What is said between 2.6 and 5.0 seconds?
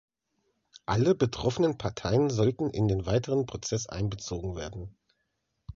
in den weiteren Prozess einbezogen werden.